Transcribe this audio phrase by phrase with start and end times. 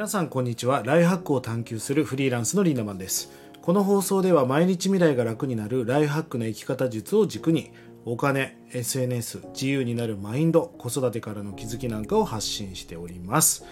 [0.00, 0.82] 皆さんこんにちは。
[0.82, 3.30] ライハックを探求するフリーランスのリーダマンです。
[3.60, 7.70] この放送では毎日未来が楽になるライフハックの生き方術を軸に
[8.06, 13.66] お金 SNS 自由になるマインド子育てからの気づきなんかを発信しております。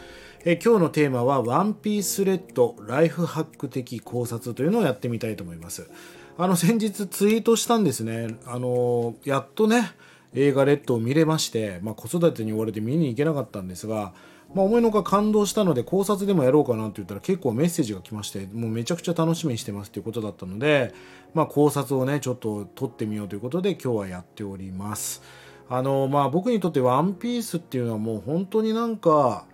[0.45, 5.89] え今日のテーマはワンピースレッドライフハック的考察というのをやってみたいと思います。
[6.37, 8.37] あの先日ツイートしたんですね。
[8.45, 9.93] あのやっとね
[10.35, 14.13] 映画レッドを見れまして、まあ、子育てに追われて見に行けなかったんですが
[14.55, 20.95] まあ、思いのほか感動したので考察でもやろうかなって言ったら結構メッセージが来ましてもうめちゃくちゃ楽しみにしてますっていうことだったので、
[21.35, 25.23] まあ、考察をねちょっと撮ってみようということで今日はやっております。
[25.71, 29.45] あのまあ僕にとってワンピースっていうのはもう本当になんか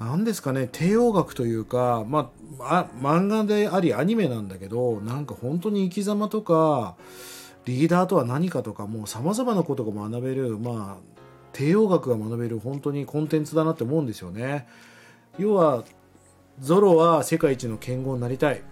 [0.00, 6.96] 何ですかね帝王学というか、まあ、漫画でありアニメなんだけどなんか本当に生き様とか
[7.64, 11.12] リーダーとは何かとかもうさまざまなことが学べる、まあ、
[11.52, 14.66] 帝王学が学べる本当にコンテンツだなって思うんですよね。
[15.38, 15.84] 要は
[16.58, 18.62] ゾロは世界一の剣豪になりたい。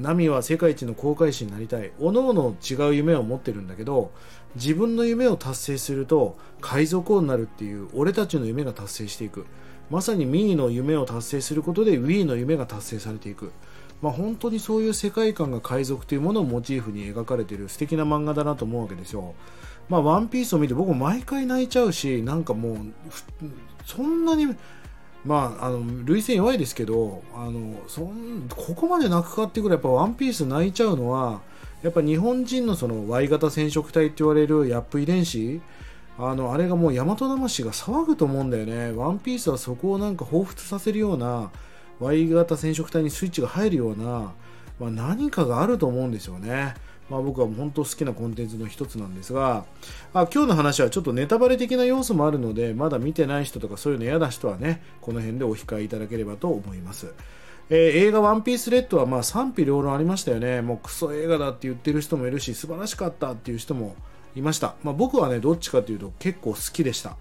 [0.00, 1.92] ナミは世界一の航海士になりたい。
[1.98, 4.12] 各々違う夢を持ってるんだけど
[4.54, 9.46] 自分の夢を達成すると海賊王になるっていう俺たちの夢が達成していく。
[9.90, 13.52] まさにミーの夢を達成することでウィーの夢が達成されていく。
[14.04, 19.32] まあ、本当にそういう世界観が海賊というものをモチーフに描かれている素敵な漫画だなと思うわけですよ。
[19.88, 22.76] まあ、ワンピースを見て僕毎回泣いちゃうし、なんかもう、
[23.86, 24.54] そんなに、
[25.24, 31.40] まあ、あの、涙腺弱いですけど、あの、そん、ここまで泣くかっていうぐらい、やっぱワンピース泣いちゃうのは、
[31.82, 35.62] やっぱ日本人のその Y 型染色体って言われるヤップ遺伝子、
[36.18, 38.92] あの、あれがもう大和魂が騒ぐと思うんだよね。
[38.92, 41.50] ワンピースはそこをなんか彷彿させるような、
[42.00, 44.32] Y 型染色体にスイッチが入るような、
[44.80, 46.74] まあ、何かがあると思うんですよね。
[47.10, 49.66] まあ、僕は本当好きなコンテンツの一つなんですが、
[50.14, 57.12] あ今日の話はちょっとネタバレ的な要素もあるので、まだ見てない人とかそういうの嫌な人はね、この辺でお控えいただければと思います。
[57.70, 60.62] えー、映画「ワンピースレッドはまあ賛否両論ありましたよね。
[60.62, 63.96] もうクソ映画だって言ってる人もいるし、素晴らしかったっていう人も
[64.34, 64.74] いました。
[64.82, 67.16] まあ、僕はね、どっちかというと結構好きでした。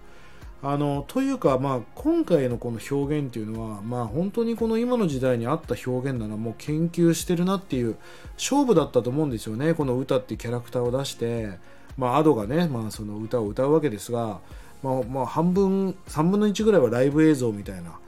[0.66, 7.98] あのというか、まあ、今回のこの表現っていうのは、まあ、本当にこの今の時代に合った表現なのはもう研究してるなっていう
[8.38, 11.60] 勝負だったと思うんですよねこの歌ってキャラクターを出して、
[11.98, 14.40] まあ、アドがね、まあ、その歌を歌うわけですが、
[14.82, 18.00] まあまあ、半分3分の1ぐらいはライブ映像みたいな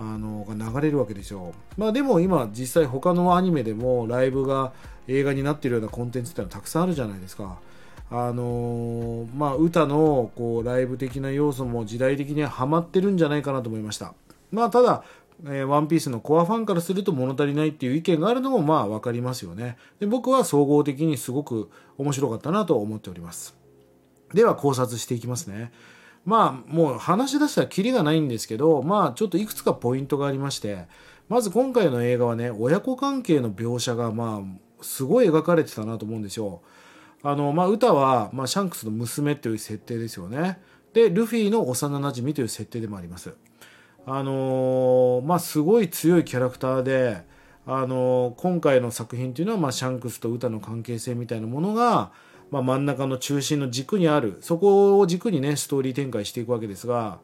[0.00, 4.72] あのが流れるわけですよ、まあ、でも今実際他のアニメでもライブが
[5.06, 7.60] 映画になっているようなコンテンツってのはたくさんあるじゃないですか。
[8.10, 14.14] あのー、まあ、歌のこうライブ的な要素も時代的にはハマってるんじゃないかなと思いました。
[14.50, 15.04] まあ、ただ、
[15.44, 19.76] えー、ワンピースのコアファンからすると物足りないっていう意見があるのもまあ分かりますよね。
[20.00, 23.56] で僕は総合的にすごく面白かったなと思っております。
[24.34, 25.72] では考察していきますね。
[26.24, 30.86] まあもう話し出したらキリがないんですけど、まあちょっといくつかポイントがありまして、
[31.28, 36.60] まず今回の映画はね、親子関係の描写がまあすごい描かれてたなと思うんですよ。
[37.22, 40.58] あの、まあ、歌は、まあ、シャンクスの娘という設定ですよね。
[40.92, 43.34] で、ルフィの幼馴染という設定でもあります。
[44.06, 47.22] あのー、まあ、すごい強いキャラクターで、
[47.66, 52.10] あのー、今回の作品というのは、まあ、シャンクスと歌の関係性みたいなものが、
[52.50, 57.20] まあ、真ん中の中心の軸にある、そこを軸にね、ストーリー展開していくわけですが、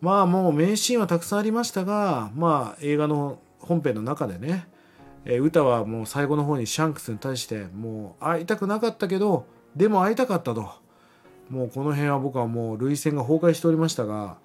[0.00, 4.66] まあ、もう名シーンはたくさんありましたが、まあ、映画の本編の中でね、
[5.24, 9.46] えー、歌はもう最後の方にシャンクスに対してもう会いたくなかったけど
[9.76, 10.70] でも会いたかったと。
[11.48, 14.38] もうこの辺は僕はもう涙腺が崩壊しておりましたが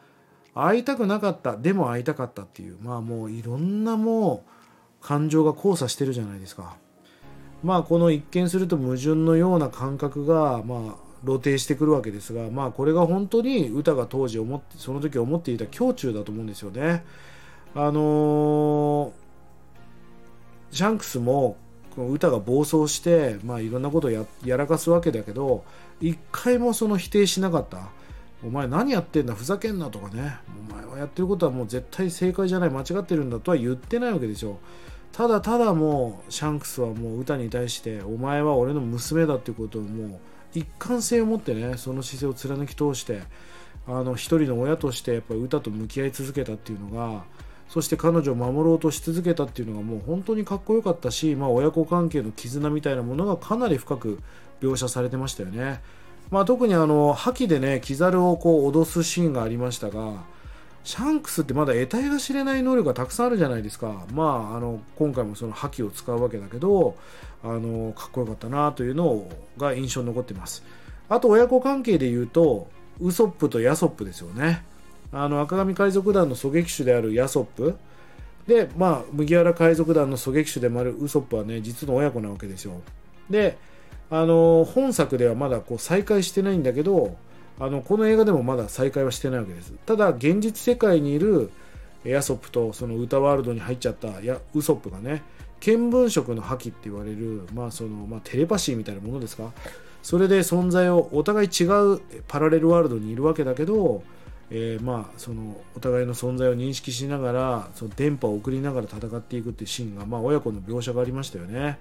[0.53, 2.77] 会いたくなかったでも会いたかったっていう。
[2.81, 4.43] まあもういろんなも
[5.01, 6.75] う感情が交差してるじゃないですか。
[7.63, 17.05] まあこの一見すると矛盾のような感覚がまあ露呈してくるわけですがまあこれが本当に歌が当時思ってその時思っていた胸中だと思うんですよね。
[17.73, 19.26] あのー
[20.71, 21.57] シャンクスも
[21.97, 25.63] 歌が暴走して、まあ、いろんなことをやらかすわけだけど
[25.99, 27.89] 一回もその否定しなかった。
[28.45, 30.37] お前何やってんだふざけんなとかね。
[30.69, 32.69] お前はやってることはもう絶対正解じゃない。
[32.69, 34.59] 間違ってるんだとは言ってないわけでしょ。
[35.11, 40.19] ただただもうシャンクスはもう歌に対してお前は俺の娘だっていうことをもう
[40.53, 43.23] 一貫性を持ってねその姿勢を貫き通して
[43.87, 47.23] あの一人の親としてやっぱり歌と向き合い続けたっていうのが
[47.69, 54.19] そして彼女を守ろうとし続けたっていうのがもう本当にかっこよかったし、まあ、親子関係の絆みたいなものがかなり深く
[54.61, 55.81] 描写されてましたよね。
[56.31, 60.25] まあ、特にあの覇気でねキザルをこう脅すシーンがありましたが
[60.83, 66.95] シャンクスってまだ得体が知れない能力がたくさんあるじゃないですか、まあ、あの今回もその覇気を使うわけだけど
[67.43, 69.25] あのかっこよかったなというの
[69.57, 70.63] が印象に残ってます。
[71.09, 72.67] あと親子関係で言うと
[72.99, 74.63] ウソップとヤソップですよね。
[75.11, 77.75] あの赤髪海賊団の狙撃手であるヤソップ。
[78.47, 82.81] でまあ麦わら海賊団の狙撃手でもあるウソップはね実の親子なわけですよ。
[83.29, 83.57] で
[84.09, 87.17] あの本作ではまだこう再会してないんだけど
[87.59, 89.73] あのこの映画でもまだ再会はしてないわけです。
[89.85, 91.51] ただ現実世界にいる
[92.03, 95.23] ヤソップとその歌ワールドに入っちゃったやウソップがね
[95.59, 99.51] 見聞色の覇気って言われる、まあそのまあ、テレパシーみたいなものですか？
[100.03, 101.63] それで存在をお互い違
[101.95, 104.03] うパラレルワールドにいるわけだけど、
[104.49, 111.79] えー、まあそのお互いの存在を認識しながらその電波を送りながら戦っていくっていうシーンが、まあ、親子の描写がありましたよね。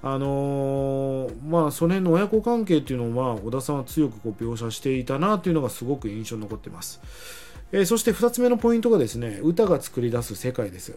[0.00, 7.00] あのー、まあその辺の親子関係っていうのは小田さんは強くこう描写していたなっていうのがすごく印象に残ってます、
[7.72, 10.96] えー、そして2つ目のポイントがですね歌が作り出す世界です。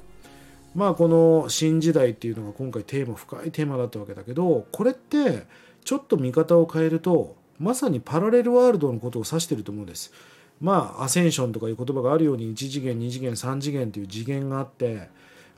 [0.76, 5.46] まあこの新時代っていうのが今回テーマ深いテーマだったわけだけどこれって
[5.84, 10.14] ちょっと見方を変えるとまさにパラレルワールドのことを指してると思うんです。
[10.62, 15.10] まあアセンションとかいう言葉があるように1次元2次元3次元という次元があって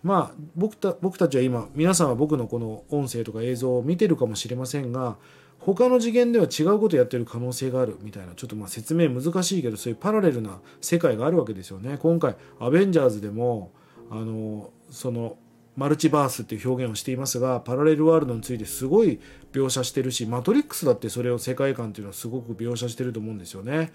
[0.01, 5.17] まあ僕た僕たちは今皆さんは僕のこの音声とか映像を見てるかもしれませんが
[5.59, 11.97] 他の次元では違うことをやってる可能性があるみたいなちょっとまあ説明難しいけどそういうパラレルな世界があるわけですよね。
[11.97, 13.71] 今回アベンジャーズでも
[14.09, 15.37] あのその
[15.75, 19.19] マルチバースっていう表現をしていますがパラレルワールドについてすごい
[19.53, 23.91] 描写してるしマトリックスだってそれを世界観っていうのはすごく描写してると思うんですよね。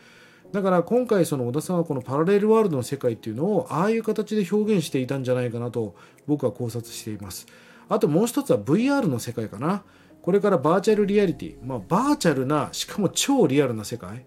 [0.53, 5.95] だから今回その小田さんはこのパラレルワールドの世界っていうのをああいう形で表現していたんじゃないかなと
[6.27, 7.47] 僕は考察しています。
[7.89, 9.83] あともう一つは VR の世界かな。
[10.23, 11.57] これからバーチャルリアリティ。
[11.65, 14.25] まあバーチャルなしかも超リアルな世界。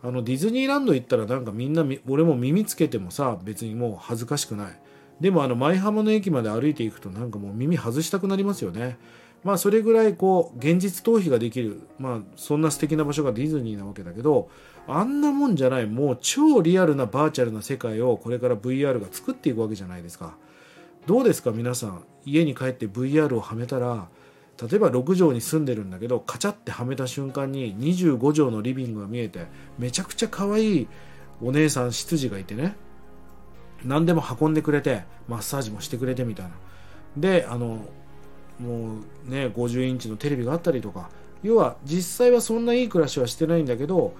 [0.00, 4.80] あのディズニーランド行ったらなんかみんな俺も耳つけてもさ別にもう恥ずかしくない。
[5.20, 8.96] でもあの舞浜の駅まで歩いていくとなんかもう耳外したくなりますよね。
[9.44, 14.50] まあそれぐらいこう現実逃避ができるまあそんな素敵な場所がディズニーなわけだけど
[14.86, 20.36] あんなもんじゃないもう超リアルなバーチャルな世界をこれから VR が作っていくわけじゃないですか。
[21.06, 24.08] どうですか皆さん家に帰って VR をはめたら
[24.60, 29.46] 例えば6畳に住んでるんだけどカチャってはめた瞬間に25畳のリビングが見えて
[29.78, 30.88] めちゃくちゃ可愛い
[31.40, 32.76] お姉さん執事がいてね
[33.84, 36.52] 何でも運んでくれてマッサージもしてくれてみたいな。
[37.16, 37.80] であの
[38.58, 38.96] も
[39.26, 41.08] うね50インチのテレビがあったりとか。
[41.42, 44.14] 要は実際はそんないい暮らしはしてないんだけど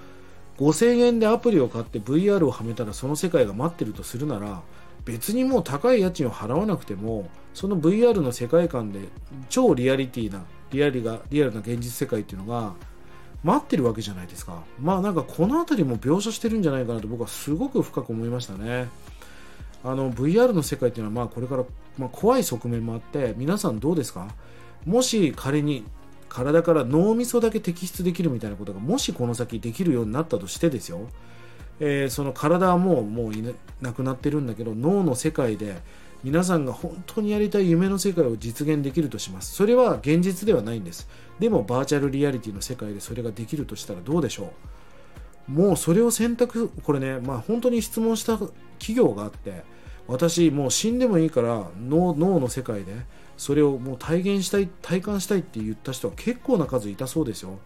[0.59, 4.63] 5000円でアプリを買って VR をはめたらその世界が待ってるとするなら
[5.05, 9.01] 別にもう高い家賃を払わなくてもその VR の世界観で
[9.49, 12.75] 超リアリティなリアリがリアルな現実世界っていうのが
[13.43, 14.65] 待ってるわけじゃないですか。
[14.81, 18.89] まあなんかこの辺りも描写してるんじゃないかなと僕はすごく深く思いましたね。
[19.85, 21.65] あの VR の世界っていうのはまあこれから、
[21.99, 24.29] まあ、怖い側面もあって皆さんどうですか？
[24.85, 25.85] もし仮に
[26.29, 31.09] 体から脳みそだけ摘出できるみたいなことがもしこの先できるようになったとしてですよ、
[31.81, 35.77] えー、その体はもうもういなくなってるんだけど脳の世界で
[36.23, 39.55] 皆さんが本当にやりたい夢の世界を実現できるとします。
[39.55, 41.09] それは現実ではないんです。
[41.39, 44.49] でもバーチャルリアリティの世界でそれができるとしたらどうでしょう？
[45.49, 48.39] もうそれを選択これねまあ本当に質問した
[48.79, 49.63] 企業があって
[50.07, 52.93] 私もう死んでもいいから脳の世界で
[53.37, 57.59] それをもう体現したい体感したいって言った人は結構な数いたそうですよ、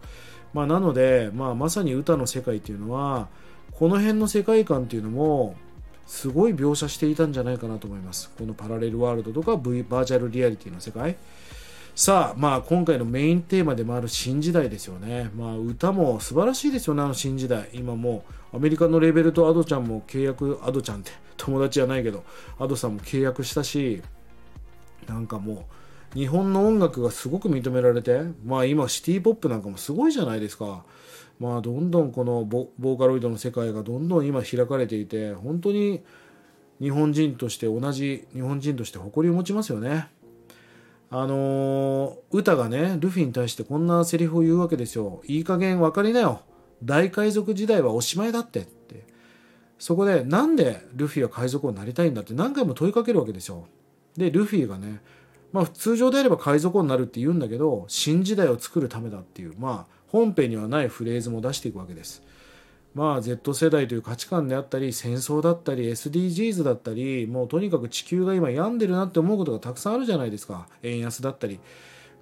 [0.53, 3.27] まあ、なので、まあ、まさに歌の世界っていうのは
[3.71, 5.55] この辺の世界観っていうのも
[6.05, 8.29] すごい描写していたんじゃないかなと思います。
[8.37, 11.15] このパラレルワールドとか、v、バーチャルリアリティの世界。
[11.95, 15.29] さあ、まあ、今回のメインテーマでもある新時代ですよね。
[15.35, 17.69] まあ、歌も素晴らしいですよね、あの新時代。
[17.71, 22.23] 今もう、アメリカのレベルとアドちゃんも契約、アドちゃんって友達じゃないけど、
[22.57, 24.01] アドさんも契約したし、
[25.07, 25.67] なんかも
[26.15, 30.85] う、日本の音楽がすごく認められて、まあ今、シティポップなんかもすごいじゃないですか。
[31.39, 36.01] まあ、どんどんこのボーカロイドの世界がどんどん今開かれていて、本当に
[36.81, 40.07] 日本人として同じ日本人として誇りを持ちますよね。
[41.15, 45.21] あの、歌がね、ルフィに対してこんなセリフを言うわけですよ。
[45.27, 46.41] いい加減分かりなよ。
[46.83, 49.05] 大海賊時代はおしまいだってって。
[49.77, 53.67] そこで、なんでルフィは海賊王になりたいんだって何回も問いかけるわけですよ。
[54.17, 55.03] で、ルフィがね、
[55.51, 62.23] まあ通常であれば海賊王になるって言うんだけど、新時代を作るためだっていう、まあ本編にはないフレーズも出していくわけです。
[62.93, 70.67] まあ Z 世代という価値観であったり戦争だったり SDGs だったりもうとにかく地球が今病んでるなって思うことがたくさんあるじゃないですか。
[70.83, 71.59] 円安だったり。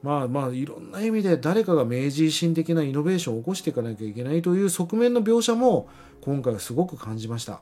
[0.02, 5.90] まあまあいろんな意味で誰かが明治維新的なイノベーションを起こしていかなきゃいけないという側面の描写も
[6.22, 7.62] 今回はすごく感じました。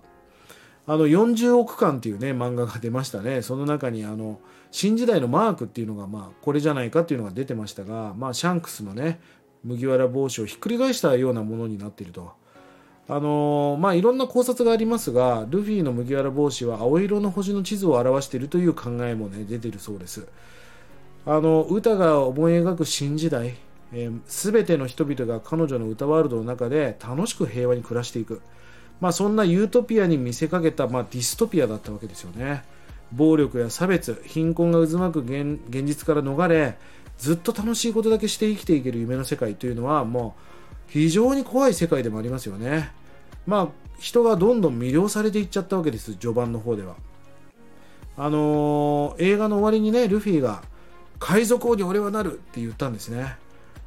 [0.87, 3.41] あの40億巻っていうね漫画が出ましたね。
[3.41, 4.39] その中にあの
[4.71, 9.19] 新時代のマークっていうのがまあこれじゃないかっていうのが出てましたがまあシャンクスのね
[9.63, 12.31] 麦わら帽子をひっくり返したようなものになっていると。
[13.09, 20.27] あのー、まあいろんな考察がありますがルフィの麦わら帽子は青色の星の地図を表しているという考えもね出てるそうです。
[21.25, 23.55] あの歌が思い描く新時代
[23.91, 28.41] えー、全ての人々が彼女の歌ワールドの中で楽しく平和に暮らしていく、
[29.01, 32.63] まあ、そんなユートピアに見せかけた、まあ、ディストピアだったわけですよね。
[33.11, 36.77] 暴力や差別貧困が渦巻く現実から逃れ
[37.17, 42.91] ずっと楽しいことだけして生きていける夢の世界というのはもう非常に怖い世界でもありますよね。
[43.49, 43.67] まあ
[43.99, 46.95] 人がどんどん魅了されていっちゃったわけです序盤の方では。
[48.15, 50.61] あのー、映画の終わりにねルフィが
[51.19, 53.37] 海賊王に俺はなるって言ったんですね。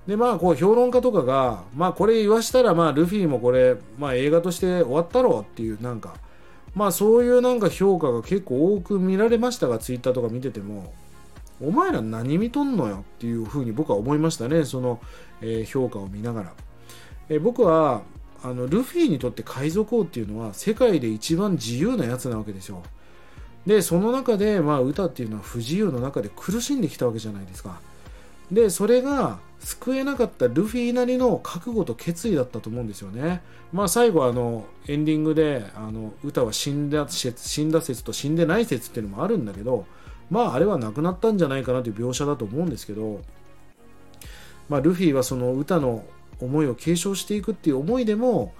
[0.06, 6.14] でまあこう評論家とかがまあこれ言わしたらまあルフィもこれまあ映画として終わったろうっていうなんか
[6.74, 10.92] まあそういうなんか評価が結構多く見られましたがツイッターとか見てても
[11.60, 15.00] お前ら何見とんのよっていうふうに僕は思いましたねその、
[15.40, 16.52] えー、評価を見ながら、
[17.28, 18.02] えー、僕は
[18.42, 22.82] あのルフィにとって海賊王っていうのは世界で一番自由なやつなわけですよ
[23.66, 27.80] でその中でまあ歌っていうのは不自由の中で苦しんできたわけじゃないですか
[28.50, 33.40] でそれが救えなかったルフィなりの覚悟と決意だったと思うんですよね。
[33.72, 39.86] まあ最後あのエンディングであの歌は死んだ説死んだ説と死んでない説っていうのもあるんだけど
[40.30, 43.22] まああれはなくなったんじゃないかなという描写だと思うんですけど、
[44.68, 46.04] まあ、ルフィはその歌の
[46.44, 48.52] 思いを継承していくっていう思いでも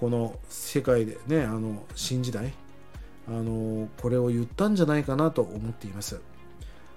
[0.00, 2.52] この世界でねあの新時代
[3.28, 6.20] あのこれを言ったんじゃないかなと思っています。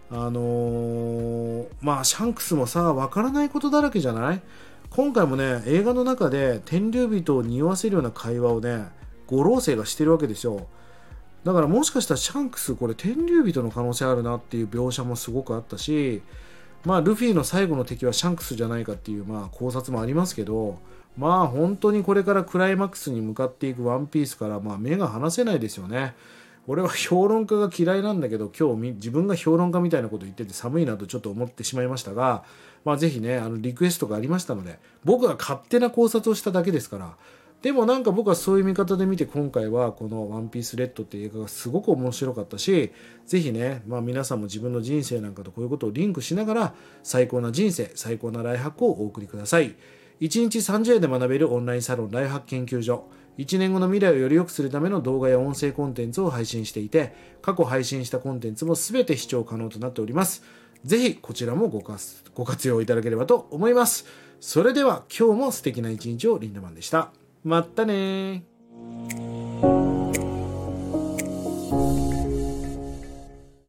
[0.09, 4.41] あのー、まあシャンクスもさ分からないことだらけじゃない？
[4.89, 8.89] 今回もね映画の中で天竜人を匂わせるような会話をね
[9.25, 10.67] 五老星がしてるわけですよ
[11.43, 16.21] だからもしかしたらシャンクスこれ天竜人の可能性あるなっていう描写もすごくあったし
[16.85, 20.79] まあルフィの最後の敵はシャンクスじゃないかっていうまあ考察もありますけど
[21.17, 26.13] まあ本当にこれからクライマックスに向かっていくワンピースからまあ目が離せないですよね。
[26.65, 32.45] 俺は評論家が嫌いなんだけど今日自分が評論家みたいなこと言ってて寒いなとちょっと思ってしまいましたが、
[32.85, 37.17] まあ、ぜひねあのリクエストがありましたので僕が勝手な考察をしただけですから
[37.63, 42.91] でもなんか僕はそういう見方で見て今回はこの「ワンピースレッドっていう映画がすごく面白かったし
[43.25, 49.75] ぜひね、まあ、皆さんも自分の人生なんかとこういうことをリンクしながら最高な人生最高なライハックをお送りください
[50.19, 60.43] 1日30円で学べるオンラインサロンライハック研究所1年後の未来をより良くするための動画や音声コンテンツを配信していて、過去配信したコンテンツも全て視聴可能となっております。
[60.83, 61.81] ぜひこちらもご
[62.35, 64.05] ご活用いただければと思います。
[64.39, 67.22] それでは今日も素敵な一日をリンダマンでした。
[67.43, 68.45] まったね